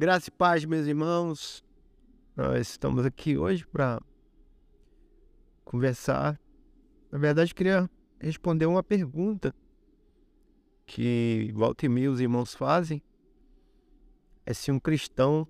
[0.00, 1.62] Graça e paz, meus irmãos.
[2.34, 4.00] Nós estamos aqui hoje para
[5.62, 6.40] conversar.
[7.12, 7.86] Na verdade, queria
[8.18, 9.54] responder uma pergunta
[10.86, 13.02] que volta e meia os irmãos fazem.
[14.46, 15.46] É se um cristão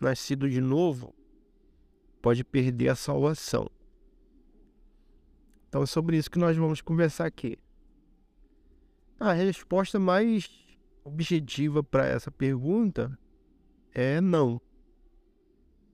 [0.00, 1.14] nascido de novo
[2.20, 3.70] pode perder a salvação.
[5.68, 7.56] Então é sobre isso que nós vamos conversar aqui.
[9.20, 10.50] A resposta mais
[11.04, 13.16] objetiva para essa pergunta
[13.98, 14.60] é não.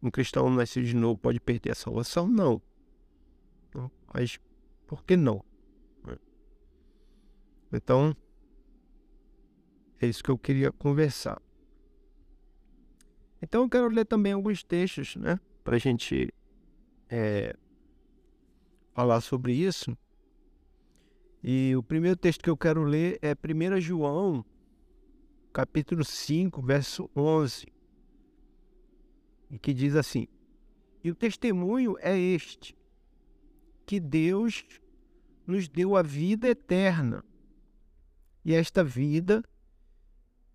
[0.02, 2.28] Um cristão nascido de novo pode perder a salvação?
[2.28, 2.60] Não.
[4.12, 4.38] Mas
[4.86, 5.42] por que não?
[7.72, 8.14] Então,
[10.00, 11.40] é isso que eu queria conversar.
[13.40, 15.40] Então, eu quero ler também alguns textos, né?
[15.64, 16.32] Para a gente
[17.08, 17.56] é,
[18.92, 19.96] falar sobre isso.
[21.42, 24.44] E o primeiro texto que eu quero ler é 1 João,
[25.52, 27.73] capítulo 5, verso 11,
[29.50, 30.26] e que diz assim:
[31.02, 32.76] E o testemunho é este,
[33.86, 34.64] que Deus
[35.46, 37.24] nos deu a vida eterna,
[38.44, 39.42] e esta vida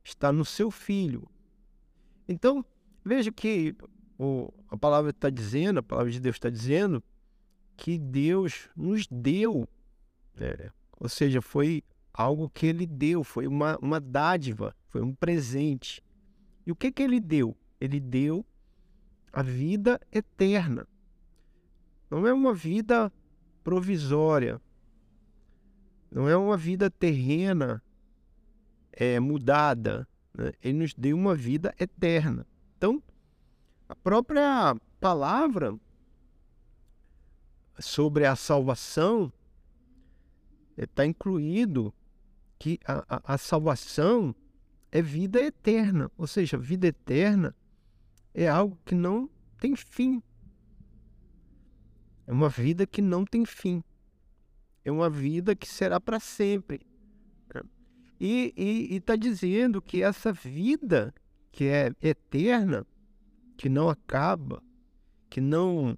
[0.03, 1.27] está no seu Filho.
[2.27, 2.65] Então,
[3.03, 3.75] veja que
[4.17, 7.03] o, a palavra está dizendo, a palavra de Deus está dizendo,
[7.77, 9.67] que Deus nos deu
[10.39, 16.03] é, ou seja, foi algo que ele deu, foi uma, uma dádiva, foi um presente.
[16.65, 17.55] E o que, que ele deu?
[17.79, 18.45] Ele deu
[19.31, 20.87] a vida eterna.
[22.09, 23.11] Não é uma vida
[23.63, 24.59] provisória,
[26.11, 27.83] não é uma vida terrena
[28.91, 30.07] é, mudada.
[30.33, 30.51] Né?
[30.61, 32.47] Ele nos deu uma vida eterna.
[32.77, 33.01] Então,
[33.87, 35.77] a própria palavra
[37.79, 39.31] sobre a salvação
[40.75, 41.93] está incluído
[42.57, 44.35] que a, a, a salvação
[44.91, 47.55] é vida eterna, ou seja, vida eterna
[48.33, 50.21] é algo que não tem fim.
[52.25, 53.83] É uma vida que não tem fim.
[54.83, 56.81] É uma vida que será para sempre.
[58.19, 58.53] E
[58.91, 61.13] está dizendo que essa vida
[61.51, 62.85] que é eterna,
[63.57, 64.61] que não acaba,
[65.29, 65.97] que não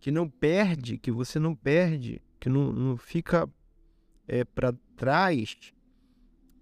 [0.00, 3.50] que não perde, que você não perde, que não, não fica
[4.28, 5.56] é, para trás,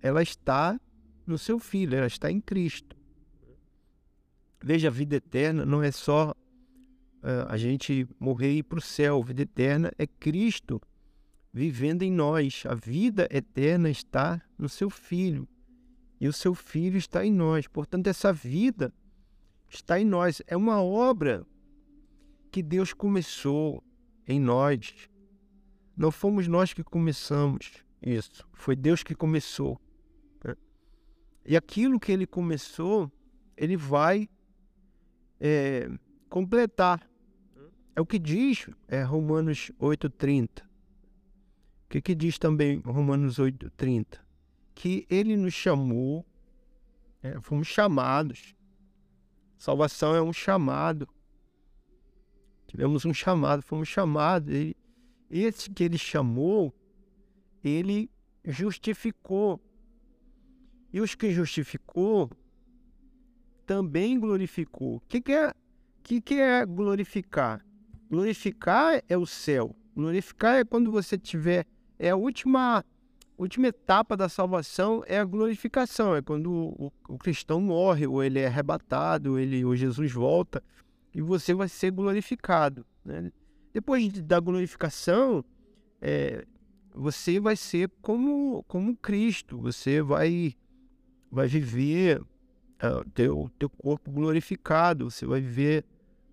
[0.01, 0.81] ela está
[1.27, 2.96] no seu Filho, ela está em Cristo.
[4.63, 8.83] Veja, a vida eterna não é só uh, a gente morrer e ir para o
[8.83, 9.21] céu.
[9.21, 10.81] A vida eterna é Cristo
[11.53, 12.65] vivendo em nós.
[12.67, 15.49] A vida eterna está no seu Filho.
[16.21, 17.67] E o seu Filho está em nós.
[17.67, 18.93] Portanto, essa vida
[19.69, 20.43] está em nós.
[20.47, 21.47] É uma obra
[22.51, 23.83] que Deus começou
[24.27, 25.09] em nós.
[25.97, 29.81] Não fomos nós que começamos isso, foi Deus que começou.
[30.45, 30.55] Né?
[31.45, 33.11] E aquilo que ele começou,
[33.57, 34.29] ele vai
[35.41, 35.91] é,
[36.29, 37.09] completar.
[37.95, 40.63] É o que diz é, Romanos 8,30.
[40.63, 44.19] O que, que diz também Romanos 8,30?
[44.75, 46.27] Que ele nos chamou,
[47.23, 48.55] é, fomos chamados.
[49.57, 51.09] Salvação é um chamado.
[52.67, 54.53] Tivemos um chamado, fomos chamados.
[54.53, 54.77] Ele,
[55.31, 56.75] esse que ele chamou,
[57.65, 58.11] ele
[58.45, 59.61] justificou.
[60.93, 62.31] E os que justificou,
[63.67, 64.97] também glorificou.
[64.97, 65.53] O que, que, é,
[66.03, 67.65] que, que é glorificar?
[68.09, 69.75] Glorificar é o céu.
[69.95, 71.67] Glorificar é quando você tiver.
[71.99, 72.85] É a última,
[73.37, 76.15] última etapa da salvação, é a glorificação.
[76.15, 80.63] É quando o, o cristão morre, ou ele é arrebatado, ou, ele, ou Jesus volta,
[81.13, 82.87] e você vai ser glorificado.
[83.05, 83.33] Né?
[83.73, 85.45] Depois da glorificação,
[86.01, 86.47] é,
[86.95, 90.55] você vai ser como, como Cristo, você vai,
[91.31, 92.23] vai viver
[92.83, 95.85] uh, teu, teu corpo glorificado, você vai viver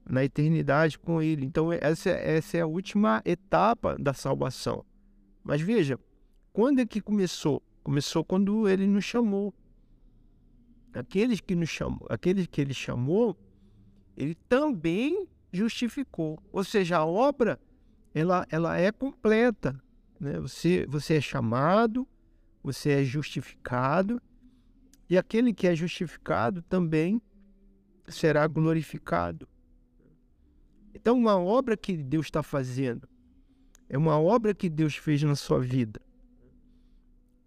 [0.10, 1.46] na eternidade com Ele.
[1.46, 4.86] Então, essa, essa é a última etapa da salvação.
[5.44, 6.00] Mas veja,
[6.52, 7.62] quando é que começou?
[7.84, 9.54] Começou quando Ele nos chamou.
[10.94, 13.36] Aqueles que nos chamou, aqueles que Ele chamou,
[14.16, 16.40] Ele também justificou.
[16.52, 17.60] Ou seja, a obra
[18.14, 19.82] ela, ela é completa.
[20.20, 20.40] Né?
[20.40, 22.08] Você, você é chamado,
[22.64, 24.22] você é justificado,
[25.10, 27.22] e aquele que é justificado também
[28.08, 29.48] será glorificado.
[30.94, 33.08] Então, uma obra que Deus está fazendo
[33.90, 36.02] é uma obra que Deus fez na sua vida.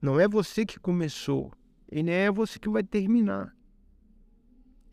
[0.01, 1.53] Não é você que começou
[1.91, 3.57] e nem é você que vai terminar.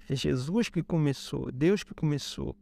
[0.10, 2.56] É Jesus que começou, Deus que começou.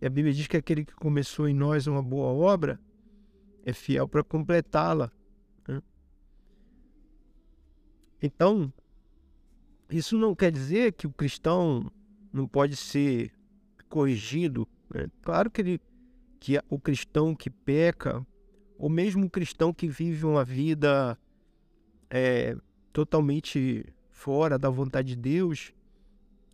[0.00, 2.80] E a Bíblia diz que aquele que começou em nós uma boa obra
[3.64, 5.10] é fiel para completá-la.
[5.66, 5.82] Né?
[8.22, 8.72] Então,
[9.90, 11.90] Isso não quer dizer que o cristão
[12.30, 13.32] não pode ser
[13.88, 14.68] corrigido.
[14.92, 15.08] Né?
[15.22, 15.80] Claro que, ele,
[16.38, 18.26] que o cristão que peca,
[18.76, 21.18] ou mesmo o cristão que vive uma vida
[22.10, 22.54] é,
[22.92, 25.72] totalmente fora da vontade de Deus,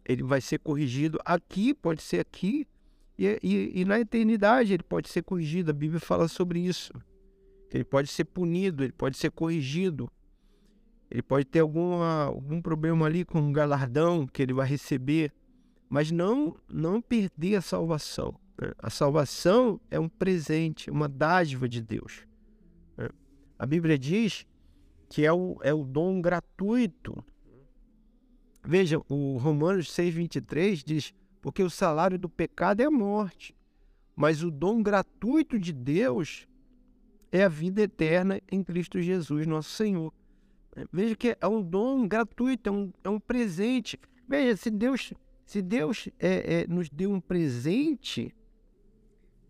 [0.05, 2.67] ele vai ser corrigido aqui, pode ser aqui,
[3.19, 5.71] e, e, e, na eternidade ele pode ser corrigido.
[5.71, 6.93] A Bíblia fala sobre isso.
[7.71, 10.11] Ele pode ser punido, ele pode ser corrigido.
[11.15, 15.33] Ele pode ter alguma, algum problema ali com um galardão que ele vai receber,
[15.89, 18.35] mas não, não perder a salvação.
[18.61, 18.73] Né?
[18.81, 22.27] A salvação é um presente, uma dádiva de Deus.
[22.97, 23.09] Né?
[23.57, 24.45] A Bíblia diz
[25.09, 27.25] que é o, é o dom gratuito.
[28.65, 33.55] Veja, o Romanos 6,23 diz: Porque o salário do pecado é a morte,
[34.17, 36.49] mas o dom gratuito de Deus
[37.31, 40.13] é a vida eterna em Cristo Jesus, nosso Senhor.
[40.93, 43.99] Veja que é um dom gratuito, é um, é um presente.
[44.29, 45.13] Veja, se Deus,
[45.47, 48.35] se Deus é, é, nos deu um presente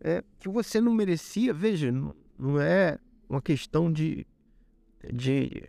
[0.01, 2.99] é, que você não merecia, veja, não, não é
[3.29, 4.27] uma questão de,
[5.13, 5.69] de,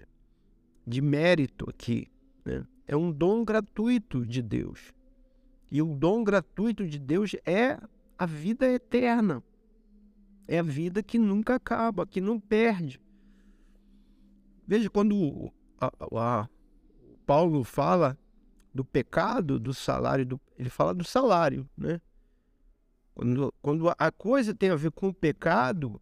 [0.85, 2.07] de mérito aqui.
[2.43, 2.65] Né?
[2.85, 4.93] É um dom gratuito de Deus.
[5.71, 7.79] E o dom gratuito de Deus é
[8.17, 9.41] a vida eterna.
[10.47, 12.99] É a vida que nunca acaba, que não perde.
[14.67, 16.49] Veja, quando a, a,
[17.25, 18.17] Paulo fala
[18.73, 22.01] do pecado, do salário, do, ele fala do salário, né?
[23.13, 26.01] Quando, quando a coisa tem a ver com o pecado,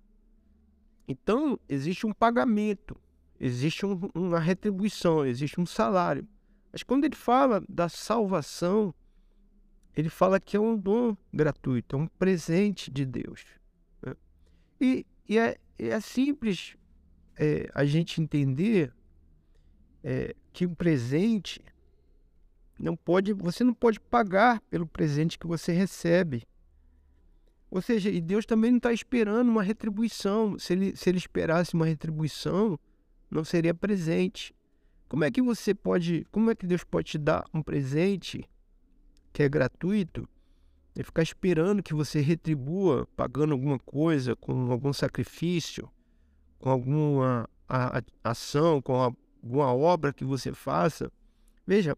[1.07, 2.95] então existe um pagamento,
[3.39, 6.27] existe um, uma retribuição, existe um salário.
[6.71, 8.95] Mas quando ele fala da salvação,
[9.95, 13.45] ele fala que é um dom gratuito, é um presente de Deus.
[14.01, 14.15] Né?
[14.81, 16.75] E, e é, é simples
[17.37, 18.93] é, a gente entender
[20.03, 21.61] é, que o presente
[22.79, 26.43] não pode, você não pode pagar pelo presente que você recebe.
[27.71, 30.59] Ou seja, e Deus também não está esperando uma retribuição.
[30.59, 32.77] Se ele, se ele esperasse uma retribuição,
[33.31, 34.53] não seria presente.
[35.09, 38.47] Como é que você pode, como é que Deus pode te dar um presente
[39.31, 40.27] que é gratuito
[40.95, 45.89] e ficar esperando que você retribua pagando alguma coisa, com algum sacrifício?
[46.63, 51.11] Com alguma a, a, ação, com alguma obra que você faça.
[51.67, 51.93] Veja,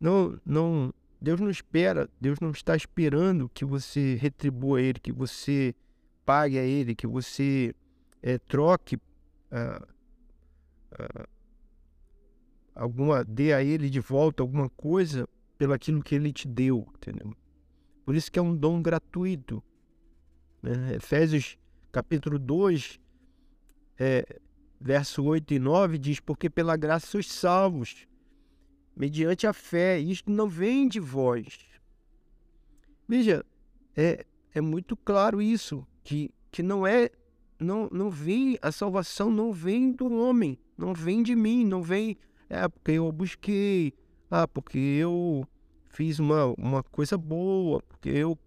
[0.00, 5.12] não, não, Deus não espera, Deus não está esperando que você retribua a Ele, que
[5.12, 5.76] você
[6.26, 7.72] pague a Ele, que você
[8.20, 9.86] é, troque uh,
[10.90, 11.28] uh,
[12.74, 17.32] alguma, dê a Ele de volta alguma coisa pelo aquilo que Ele te deu, entendeu?
[18.04, 19.62] Por isso que é um dom gratuito.
[20.60, 20.96] Né?
[20.96, 21.56] Efésios
[21.92, 22.98] capítulo 2,
[24.00, 24.24] é,
[24.80, 28.06] verso 8 e 9 diz: Porque pela graça sois salvos,
[28.96, 31.58] mediante a fé, isto não vem de vós.
[33.06, 33.44] Veja,
[33.94, 34.24] é,
[34.54, 37.10] é muito claro isso, que, que não é,
[37.58, 42.16] não, não vem, a salvação não vem do homem, não vem de mim, não vem,
[42.48, 43.92] é porque eu busquei,
[44.30, 45.46] ah, porque eu
[45.90, 48.38] fiz uma, uma coisa boa, porque eu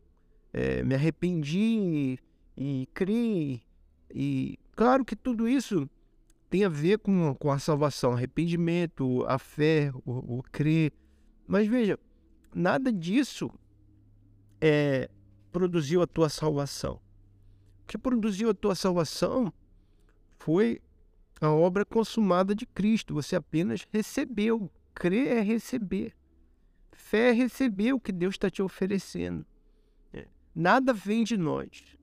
[0.52, 2.18] é, me arrependi
[2.58, 3.62] e, e criei,
[4.10, 5.90] e Claro que tudo isso
[6.50, 10.92] tem a ver com, com a salvação, arrependimento, a fé, o, o crer.
[11.48, 12.00] Mas veja,
[12.54, 13.50] nada disso
[14.62, 15.10] é,
[15.52, 17.02] produziu a tua salvação.
[17.84, 19.52] O que produziu a tua salvação
[20.38, 20.80] foi
[21.42, 23.14] a obra consumada de Cristo.
[23.14, 24.72] Você apenas recebeu.
[24.94, 26.16] Crer é receber.
[26.92, 29.46] Fé é receber o que Deus está te oferecendo.
[30.14, 30.28] É.
[30.56, 31.98] Nada vem de nós.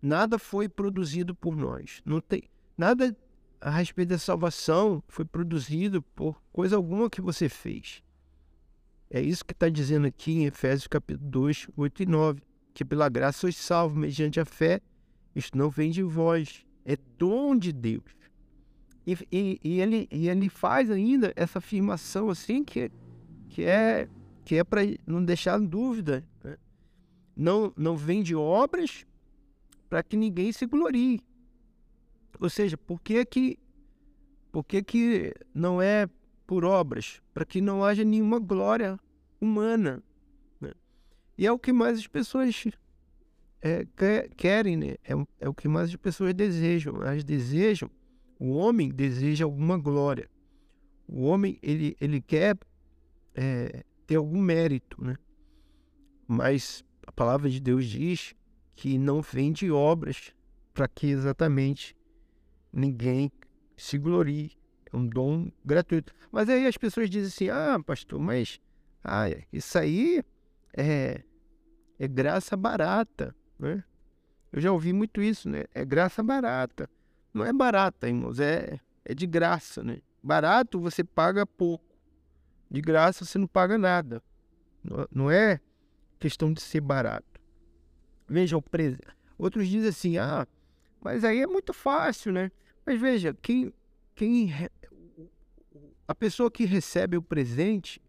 [0.00, 2.00] Nada foi produzido por nós.
[2.04, 2.42] Não tem
[2.76, 3.16] nada
[3.60, 8.02] a respeito da salvação foi produzido por coisa alguma que você fez.
[9.10, 12.42] É isso que está dizendo aqui em Efésios capítulo 2, 8 e 9.
[12.74, 14.80] Que pela graça sois salvos mediante a fé.
[15.34, 16.64] Isto não vem de vós.
[16.84, 18.04] É dom de Deus.
[19.06, 22.90] E, e, e ele, e ele faz ainda essa afirmação assim que,
[23.48, 24.08] que é,
[24.44, 26.24] que é para não deixar dúvida.
[26.44, 26.56] Né?
[27.34, 29.06] Não, não vem de obras
[29.88, 31.20] para que ninguém se glorie.
[32.40, 33.58] Ou seja, por que que,
[34.52, 36.08] por que, que não é
[36.46, 37.20] por obras?
[37.32, 38.98] Para que não haja nenhuma glória
[39.40, 40.02] humana.
[40.60, 40.72] Né?
[41.36, 42.64] E é o que mais as pessoas
[43.60, 43.86] é,
[44.36, 44.96] querem, né?
[45.04, 46.96] É, é o que mais as pessoas desejam.
[47.02, 47.90] Elas desejam,
[48.38, 50.28] o homem deseja alguma glória.
[51.08, 52.56] O homem, ele, ele quer
[53.34, 55.16] é, ter algum mérito, né?
[56.26, 58.34] Mas a palavra de Deus diz
[58.78, 60.32] que não vem de obras
[60.72, 61.96] para que exatamente
[62.72, 63.28] ninguém
[63.76, 64.52] se glorie.
[64.92, 66.14] É um dom gratuito.
[66.30, 68.60] Mas aí as pessoas dizem assim: ah, pastor, mas
[69.02, 70.22] ah, isso aí
[70.72, 71.24] é,
[71.98, 73.82] é graça barata, né?
[74.52, 75.64] Eu já ouvi muito isso, né?
[75.74, 76.88] É graça barata.
[77.34, 79.98] Não é barata, irmãos, é, é de graça, né?
[80.22, 81.84] Barato você paga pouco.
[82.70, 84.22] De graça você não paga nada.
[85.10, 85.60] Não é
[86.20, 87.27] questão de ser barato.
[88.28, 88.98] Veja, o preço.
[89.38, 90.46] Outros dizem assim, ah,
[91.00, 92.50] mas aí é muito fácil, né?
[92.84, 93.72] Mas veja, quem,
[94.14, 94.52] quem
[96.08, 98.00] a pessoa que recebe o presente,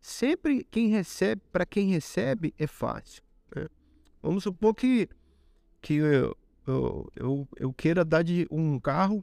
[0.00, 3.22] sempre quem recebe, para quem recebe, é fácil.
[3.54, 3.66] Né?
[4.22, 5.08] Vamos supor que,
[5.82, 9.22] que eu, eu, eu, eu queira dar de um carro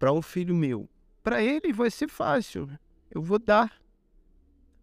[0.00, 0.88] para um filho meu.
[1.22, 2.68] Para ele vai ser fácil.
[3.08, 3.80] Eu vou dar.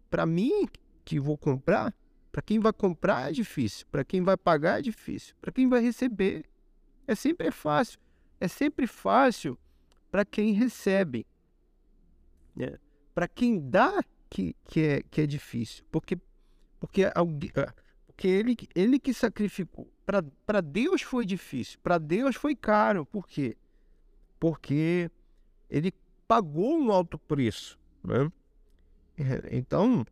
[0.08, 0.66] Para mim,
[1.04, 1.94] que vou comprar,
[2.30, 3.86] para quem vai comprar é difícil.
[3.90, 5.34] Para quem vai pagar é difícil.
[5.40, 6.44] Para quem vai receber,
[7.06, 7.98] é sempre fácil.
[8.38, 9.58] É sempre fácil
[10.10, 11.26] para quem recebe.
[12.58, 12.78] É.
[13.14, 15.84] Para quem dá, que, que, é, que é difícil.
[15.90, 16.16] Porque,
[16.78, 17.74] porque, alguém, ah,
[18.06, 19.90] porque ele, ele que sacrificou.
[20.46, 21.78] Para Deus foi difícil.
[21.82, 23.04] Para Deus foi caro.
[23.06, 23.56] Por quê?
[24.38, 25.10] Porque
[25.68, 25.92] ele
[26.26, 27.78] pagou um alto preço.
[28.02, 28.30] Né?
[29.16, 30.04] É, então,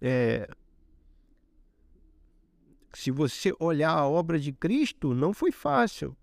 [0.00, 0.48] é,
[2.98, 6.16] se você olhar a obra de Cristo, não foi fácil.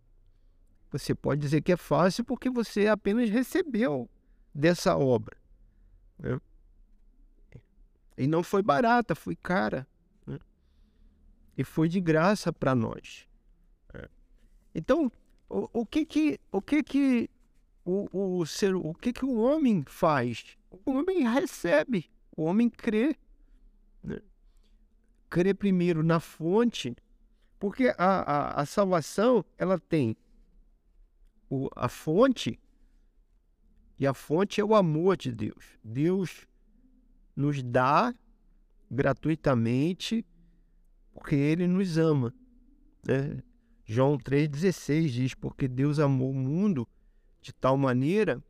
[0.92, 4.10] Você pode dizer que é fácil porque você apenas recebeu
[4.54, 5.38] dessa obra.
[6.20, 6.38] Né?
[8.18, 9.88] E não foi barata, foi cara.
[10.28, 10.38] Né?
[11.58, 13.26] E foi de graça para nós.
[13.94, 14.10] É.
[14.76, 15.10] Então,
[15.48, 17.30] o, o, que que o que que
[17.86, 20.58] o, o ser o que que o homem faz?
[20.70, 23.16] O homem recebe, o homem crê.
[25.36, 26.96] Crê primeiro na fonte,
[27.60, 30.16] porque a, a, a salvação ela tem
[31.50, 32.58] o, a fonte,
[34.00, 35.78] e a fonte é o amor de Deus.
[35.84, 36.48] Deus
[37.36, 38.16] nos dá
[38.90, 40.26] gratuitamente
[41.14, 42.34] porque Ele nos ama.
[43.06, 43.44] Né?
[43.84, 46.88] João 3,16 diz: Porque Deus amou o mundo
[47.42, 48.42] de tal maneira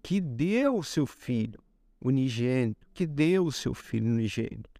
[0.00, 1.60] que deu o seu Filho
[2.00, 4.73] unigênito, que deu o seu Filho unigênito.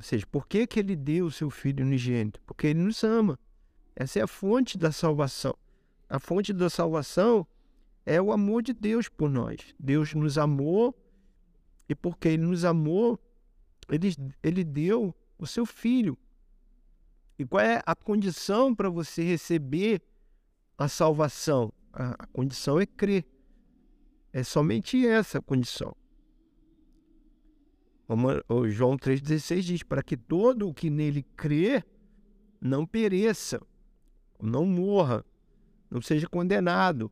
[0.00, 2.40] Ou seja, por que, que Ele deu o seu Filho unigênito?
[2.46, 3.38] Porque Ele nos ama.
[3.94, 5.54] Essa é a fonte da salvação.
[6.08, 7.46] A fonte da salvação
[8.06, 9.74] é o amor de Deus por nós.
[9.78, 10.98] Deus nos amou
[11.86, 13.20] e porque Ele nos amou,
[13.90, 16.16] Ele, ele deu o seu Filho.
[17.38, 20.00] E qual é a condição para você receber
[20.78, 21.70] a salvação?
[21.92, 23.26] A, a condição é crer.
[24.32, 25.94] É somente essa a condição.
[28.48, 31.84] O João 3,16 diz: para que todo o que nele crê
[32.60, 33.60] não pereça,
[34.42, 35.24] não morra,
[35.88, 37.10] não seja condenado,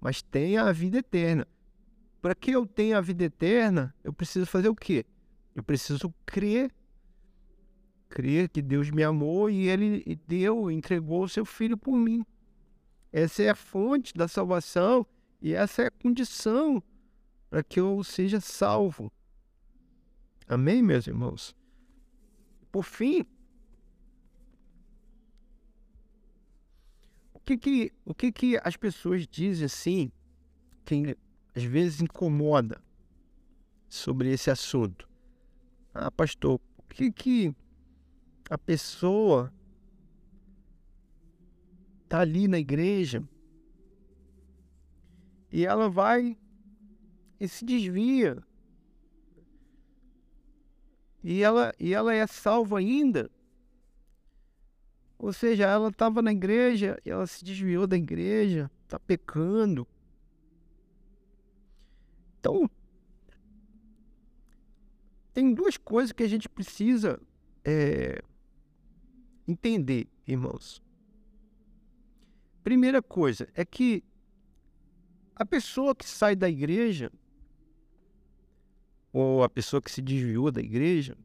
[0.00, 1.46] mas tenha a vida eterna.
[2.20, 5.04] Para que eu tenha a vida eterna, eu preciso fazer o quê?
[5.56, 6.72] Eu preciso crer.
[8.08, 12.24] Crer que Deus me amou e Ele deu, entregou o seu filho por mim.
[13.10, 15.04] Essa é a fonte da salvação
[15.40, 16.80] e essa é a condição
[17.50, 19.10] para que eu seja salvo.
[20.52, 21.56] Amém, meus irmãos?
[22.70, 23.26] Por fim,
[27.44, 30.12] que que, o que que as pessoas dizem assim,
[30.84, 31.16] que
[31.54, 32.82] às vezes incomoda
[33.88, 35.08] sobre esse assunto?
[35.92, 37.54] Ah, pastor, o que que
[38.48, 39.52] a pessoa
[42.08, 43.22] tá ali na igreja
[45.50, 46.36] e ela vai
[47.40, 48.42] e se desvia
[51.22, 53.30] e ela e ela é salva ainda
[55.22, 59.86] ou seja, ela estava na igreja e ela se desviou da igreja, está pecando.
[62.40, 62.68] Então,
[65.32, 67.20] tem duas coisas que a gente precisa
[67.64, 68.20] é,
[69.46, 70.82] entender, irmãos.
[72.64, 74.02] Primeira coisa é que
[75.36, 77.12] a pessoa que sai da igreja,
[79.12, 81.16] ou a pessoa que se desviou da igreja,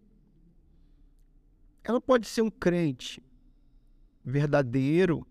[1.83, 3.23] ela pode ser um crente,
[4.23, 5.25] verdadeiro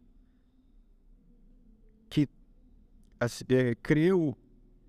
[2.08, 2.26] que
[3.50, 4.36] é, creu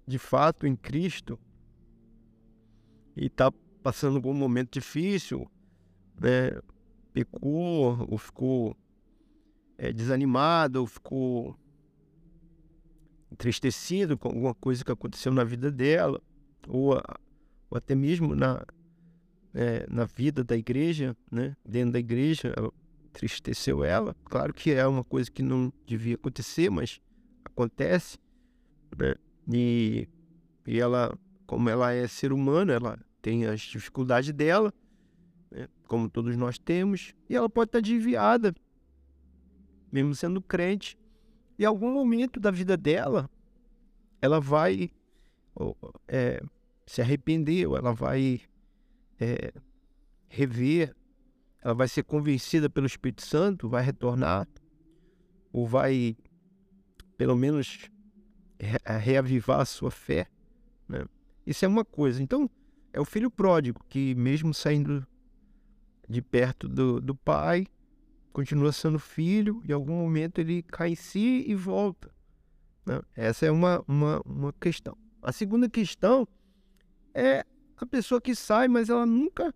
[0.05, 1.38] de fato em Cristo
[3.17, 3.51] e está
[3.83, 5.50] passando por um momento difícil,
[6.19, 6.51] né?
[7.12, 8.77] pecou ou ficou
[9.77, 11.57] é, desanimado ou ficou
[13.29, 16.21] entristecido com alguma coisa que aconteceu na vida dela
[16.67, 16.93] ou,
[17.69, 18.65] ou até mesmo na,
[19.53, 21.55] é, na vida da igreja, né?
[21.65, 22.53] dentro da igreja,
[23.05, 24.15] entristeceu ela.
[24.25, 27.01] Claro que é uma coisa que não devia acontecer, mas
[27.43, 28.17] acontece.
[28.97, 29.15] né?
[29.51, 30.07] E,
[30.65, 34.74] e ela, como ela é ser humana, ela tem as dificuldades dela,
[35.50, 35.67] né?
[35.88, 38.53] como todos nós temos, e ela pode estar desviada,
[39.91, 40.97] mesmo sendo crente.
[41.57, 43.29] Em algum momento da vida dela,
[44.21, 44.91] ela vai
[46.07, 46.41] é,
[46.88, 48.41] se arrepender, ou ela vai
[49.20, 49.53] é,
[50.29, 50.96] rever,
[51.62, 54.48] ela vai ser convencida pelo Espírito Santo, vai retornar,
[55.51, 56.15] ou vai,
[57.17, 57.91] pelo menos,
[58.58, 60.27] re reavivar a sua fé.
[60.88, 61.06] Né?
[61.46, 62.24] Isso é uma coisa.
[62.24, 62.50] Então,
[62.94, 65.06] é o filho pródigo que, mesmo saindo
[66.08, 67.67] de perto do, do pai,
[68.32, 72.10] continua sendo filho, e em algum momento ele cai em si e volta.
[72.86, 73.01] Né?
[73.13, 74.98] Essa é uma, uma, uma questão.
[75.22, 76.25] A segunda questão
[77.17, 77.43] é
[77.75, 79.53] a pessoa que sai, mas ela nunca,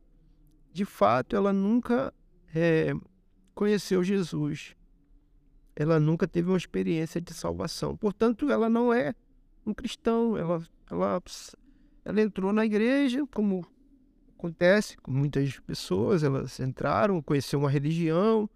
[0.74, 2.12] de fato, ela nunca
[2.54, 2.92] é,
[3.54, 4.76] conheceu Jesus.
[5.76, 7.96] Ela nunca teve uma experiência de salvação.
[7.96, 9.14] Portanto, ela não é
[9.66, 10.36] um cristão.
[10.36, 11.22] Ela, ela,
[12.04, 13.66] ela entrou na igreja, como
[14.38, 16.24] acontece com muitas pessoas.
[16.24, 18.50] Elas entraram, conheceu uma religião,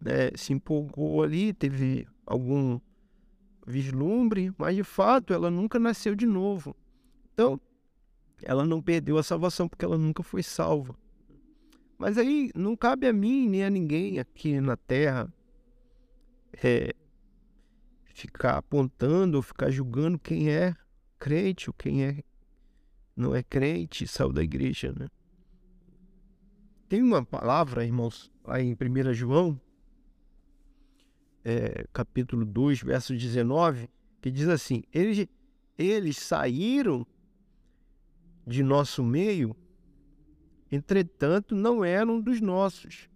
[0.00, 2.80] né, se empolgou ali, teve algum
[3.66, 6.76] vislumbre, mas de fato ela nunca nasceu de novo.
[7.32, 7.60] Então,
[8.42, 10.96] ela não perdeu a salvação porque ela nunca foi salva.
[11.98, 15.32] Mas aí não cabe a mim nem a ninguém aqui na terra
[16.62, 16.94] é,
[18.04, 20.74] ficar apontando ou ficar julgando quem é
[21.18, 22.22] crente ou quem é
[23.16, 25.08] não é crente, saiu da igreja, né?
[26.86, 29.58] Tem uma palavra, irmãos, lá em 1 João,
[31.42, 33.88] é, capítulo 2, verso 19,
[34.20, 35.26] que diz assim: eles,
[35.78, 37.06] eles saíram
[38.46, 39.56] de nosso meio,
[40.70, 43.08] entretanto, não eram dos nossos.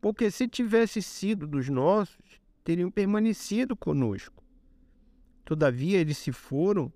[0.00, 4.44] Porque se tivesse sido dos nossos, teriam permanecido conosco.
[5.44, 6.92] Todavia, eles se foram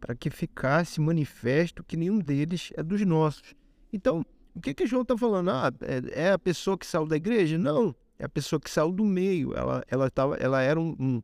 [0.00, 3.54] para que ficasse manifesto que nenhum deles é dos nossos.
[3.92, 5.50] Então, o que, que João está falando?
[5.50, 7.56] Ah, é, é a pessoa que saiu da igreja?
[7.56, 9.54] Não é a pessoa que saiu do meio.
[9.54, 11.22] Ela, ela, tava, ela era um, um,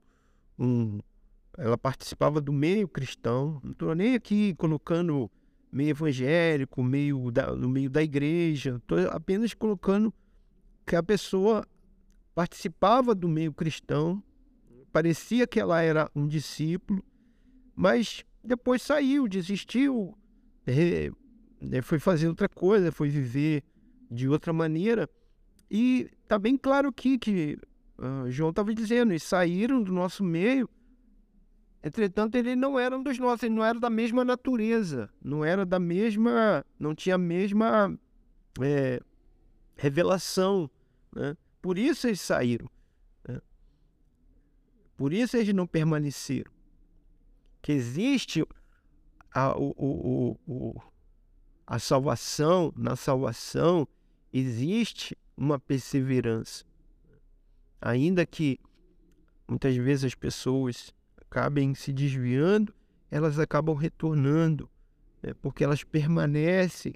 [0.58, 1.00] um
[1.56, 3.60] Ela participava do meio cristão.
[3.62, 5.30] Não estou nem aqui colocando
[5.70, 8.76] meio evangélico, meio da, no meio da igreja.
[8.76, 10.12] Estou apenas colocando
[10.86, 11.66] que a pessoa
[12.34, 14.22] participava do meio cristão,
[14.92, 17.02] parecia que ela era um discípulo,
[17.74, 20.16] mas depois saiu, desistiu,
[21.82, 23.62] foi fazer outra coisa, foi viver
[24.10, 25.08] de outra maneira.
[25.70, 27.58] E está bem claro aqui que
[27.98, 30.68] uh, João estava dizendo, eles saíram do nosso meio,
[31.82, 35.66] entretanto ele não era um dos nossos, ele não era da mesma natureza, não era
[35.66, 37.98] da mesma, não tinha a mesma
[38.60, 39.00] é,
[39.76, 40.70] revelação,
[41.14, 41.36] né?
[41.60, 42.70] por isso eles saíram,
[43.28, 43.40] né?
[44.96, 46.52] por isso eles não permaneceram,
[47.60, 48.46] que existe
[49.34, 50.80] a, o, o, o,
[51.66, 53.88] a salvação, na salvação
[54.32, 56.64] existe uma perseverança.
[57.80, 58.58] Ainda que
[59.48, 60.94] muitas vezes as pessoas
[61.32, 62.74] acabem se desviando,
[63.10, 64.68] elas acabam retornando,
[65.22, 65.32] né?
[65.40, 66.92] porque elas permanecem,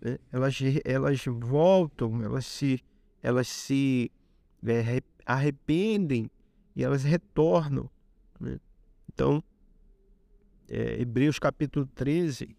[0.00, 0.16] né?
[0.30, 2.80] elas, elas voltam, elas se,
[3.20, 4.12] elas se
[4.64, 6.30] é, arrependem
[6.76, 7.90] e elas retornam.
[8.38, 8.60] Né?
[9.12, 9.42] Então,
[10.68, 12.56] é, Hebreus capítulo 13,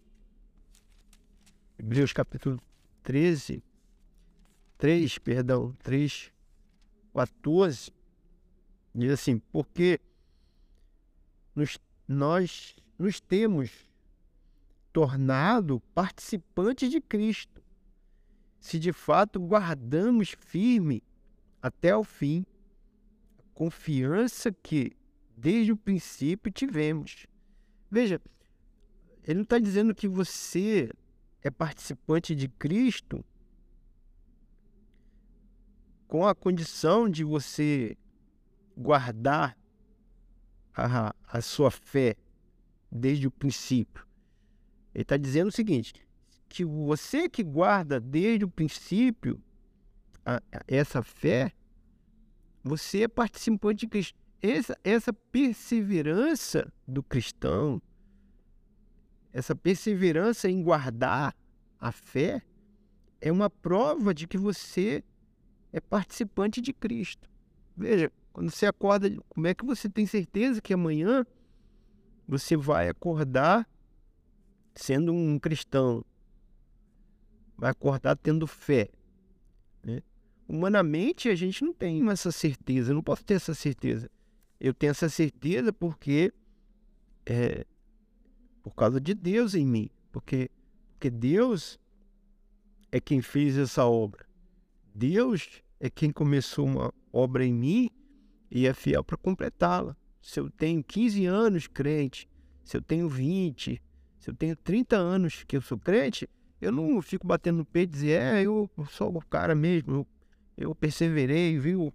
[1.78, 2.60] Hebreus capítulo
[3.04, 3.64] 13,
[4.78, 6.30] 3, perdão, 3,
[7.14, 7.90] 14,
[8.94, 10.02] diz assim, porque
[11.56, 13.72] nos, nós nos temos
[14.92, 17.62] tornado participantes de Cristo,
[18.60, 21.04] se de fato guardamos firme
[21.62, 22.46] até o fim
[23.38, 24.92] a confiança que
[25.38, 27.26] desde o princípio tivemos.
[27.90, 28.22] Veja,
[29.24, 30.92] ele não está dizendo que você
[31.42, 33.24] é participante de Cristo
[36.08, 37.96] com a condição de você
[38.76, 39.59] guardar
[40.86, 42.16] a, a sua fé
[42.92, 44.06] desde o princípio.
[44.94, 45.94] Ele está dizendo o seguinte:
[46.48, 49.42] que você que guarda desde o princípio
[50.26, 51.52] a, a, essa fé,
[52.64, 54.18] você é participante de Cristo.
[54.42, 57.82] Essa, essa perseverança do cristão,
[59.34, 61.36] essa perseverança em guardar
[61.80, 62.42] a fé,
[63.22, 65.04] é uma prova de que você
[65.72, 67.30] é participante de Cristo.
[67.76, 71.26] Veja, quando você acorda, como é que você tem certeza que amanhã
[72.28, 73.68] você vai acordar
[74.76, 76.06] sendo um cristão?
[77.58, 78.90] Vai acordar tendo fé.
[79.84, 80.02] Né?
[80.48, 84.10] Humanamente, a gente não tem essa certeza, eu não posso ter essa certeza.
[84.60, 86.34] Eu tenho essa certeza porque
[87.26, 87.66] é
[88.62, 90.50] por causa de Deus em mim, porque,
[90.92, 91.80] porque Deus
[92.92, 94.26] é quem fez essa obra.
[94.94, 97.90] Deus é quem começou uma obra em mim
[98.52, 99.96] e é fiel para completá-la.
[100.22, 102.28] Se eu tenho 15 anos crente,
[102.64, 103.82] se eu tenho 20,
[104.20, 106.30] se eu tenho 30 anos que eu sou crente,
[106.62, 110.08] eu não fico batendo no peito e dizer, é, eu sou o cara mesmo, eu,
[110.58, 111.94] eu perseverei, viu?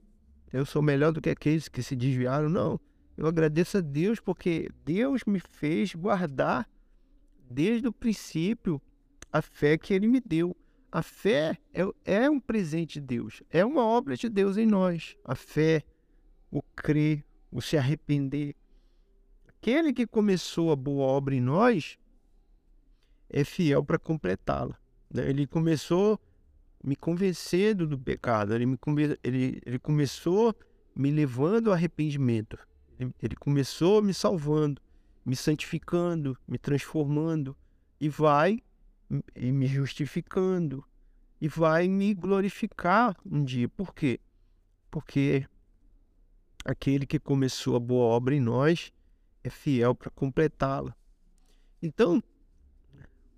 [0.52, 2.48] Eu sou melhor do que aqueles que se desviaram.
[2.48, 2.80] Não.
[3.16, 6.68] Eu agradeço a Deus porque Deus me fez guardar
[7.50, 8.80] desde o princípio
[9.32, 10.56] a fé que Ele me deu.
[10.90, 15.16] A fé é, é um presente de Deus, é uma obra de Deus em nós.
[15.24, 15.82] A fé,
[16.54, 18.54] o crer, o se arrepender.
[19.48, 21.98] Aquele que começou a boa obra em nós
[23.28, 24.78] é fiel para completá-la.
[25.12, 25.28] Né?
[25.28, 26.20] Ele começou
[26.82, 30.54] me convencendo do pecado, ele, me come, ele, ele começou
[30.94, 32.56] me levando ao arrependimento,
[33.20, 34.80] ele, começou me salvando,
[35.26, 37.56] me santificando, me transformando
[38.00, 38.62] e vai
[39.34, 40.84] e me justificando
[41.40, 43.68] e vai me glorificar um dia.
[43.68, 44.20] Por quê?
[44.90, 45.48] Porque
[46.64, 48.92] aquele que começou a boa obra em nós
[49.42, 50.96] é fiel para completá-la.
[51.82, 52.22] Então,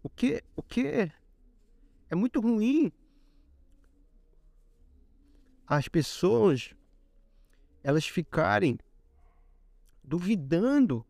[0.03, 1.11] o que, o que
[2.09, 2.93] é muito ruim
[5.67, 6.75] as pessoas
[7.83, 8.79] elas ficarem
[10.03, 11.05] duvidando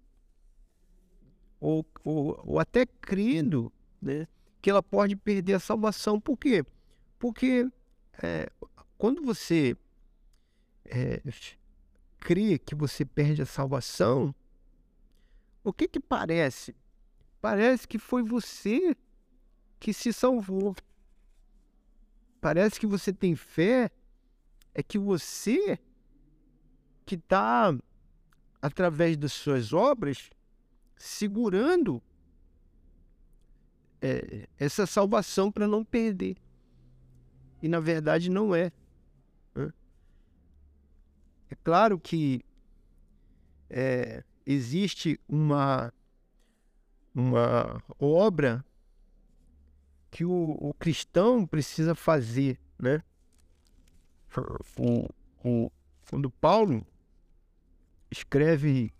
[1.60, 4.26] ou, ou, ou até crendo né,
[4.60, 6.20] que ela pode perder a salvação.
[6.20, 6.64] Por quê?
[7.18, 7.70] Porque
[8.22, 8.50] é,
[8.96, 9.76] quando você
[10.84, 11.20] é,
[12.26, 14.34] crê que você perde a salvação,
[15.62, 16.74] o que que parece?
[17.40, 18.96] Parece que foi você
[19.78, 20.74] que se salvou.
[22.40, 23.92] Parece que você tem fé,
[24.74, 25.78] é que você
[27.04, 27.72] que está,
[28.60, 30.28] através das suas obras,
[30.96, 32.02] segurando
[34.02, 36.36] é, essa salvação para não perder.
[37.62, 38.72] E na verdade não é.
[41.50, 42.44] É claro que
[43.70, 45.92] é, existe uma,
[47.14, 48.64] uma obra
[50.10, 53.02] que o, o cristão precisa fazer, né?
[54.78, 55.70] O,
[56.08, 56.86] quando Paulo
[58.10, 58.92] escreve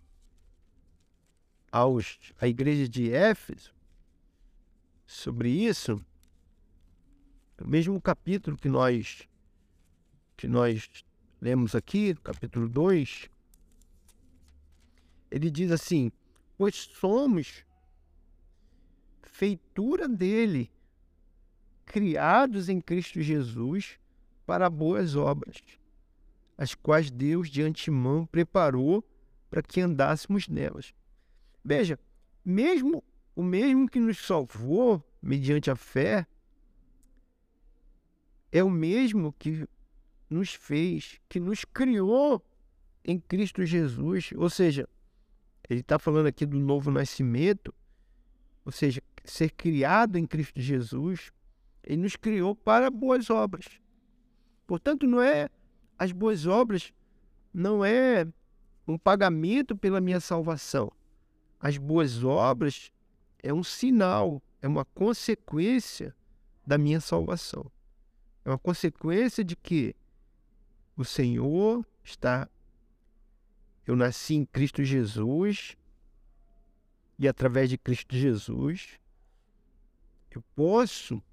[1.71, 3.73] aos, à igreja de Éfeso,
[5.05, 6.03] sobre isso,
[7.61, 9.27] o mesmo capítulo que nós
[10.35, 10.87] que nós
[11.41, 13.29] lemos aqui, capítulo 2,
[15.29, 16.11] ele diz assim:
[16.57, 17.65] Pois somos
[19.21, 20.71] feitura dele,
[21.85, 23.99] criados em Cristo Jesus
[24.45, 25.57] para boas obras,
[26.57, 29.03] as quais Deus de antemão preparou
[29.49, 30.93] para que andássemos nelas.
[31.63, 31.99] Veja,
[32.43, 33.03] mesmo
[33.35, 36.25] o mesmo que nos salvou mediante a fé,
[38.51, 39.67] é o mesmo que
[40.29, 42.43] nos fez, que nos criou
[43.03, 44.31] em Cristo Jesus.
[44.35, 44.87] Ou seja,
[45.69, 47.73] ele está falando aqui do novo nascimento,
[48.65, 51.31] ou seja, ser criado em Cristo Jesus.
[51.83, 53.65] Ele nos criou para boas obras.
[54.65, 55.49] Portanto, não é
[55.97, 56.93] as boas obras,
[57.53, 58.27] não é
[58.87, 60.91] um pagamento pela minha salvação.
[61.59, 62.91] As boas obras
[63.41, 66.15] é um sinal, é uma consequência
[66.65, 67.71] da minha salvação.
[68.43, 69.95] É uma consequência de que
[70.97, 72.49] o Senhor está.
[73.85, 75.77] Eu nasci em Cristo Jesus
[77.17, 78.99] e através de Cristo Jesus
[80.29, 81.23] eu posso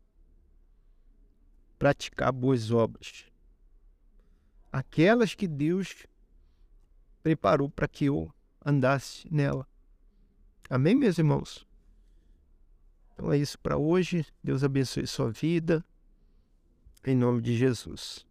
[1.79, 3.27] praticar boas obras.
[4.71, 6.07] Aquelas que Deus
[7.23, 8.33] preparou para que eu
[8.65, 9.67] andasse nela.
[10.71, 11.67] Amém, meus irmãos?
[13.13, 14.27] Então é isso para hoje.
[14.43, 15.85] Deus abençoe sua vida.
[17.05, 18.27] Em nome de Jesus.